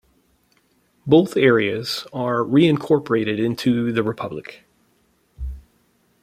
Both 1.05 1.37
areas 1.37 2.07
were 2.11 2.43
reincorporated 2.43 3.37
into 3.37 3.91
the 3.91 4.01
republic. 4.01 4.63